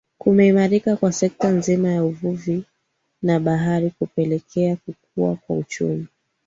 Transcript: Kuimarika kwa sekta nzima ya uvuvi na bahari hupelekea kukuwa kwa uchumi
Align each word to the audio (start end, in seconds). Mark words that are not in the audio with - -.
Kuimarika 0.17 0.95
kwa 0.95 1.11
sekta 1.11 1.49
nzima 1.49 1.87
ya 1.89 2.03
uvuvi 2.05 2.63
na 3.21 3.39
bahari 3.39 3.91
hupelekea 3.99 4.75
kukuwa 4.75 5.35
kwa 5.35 5.57
uchumi 5.57 6.07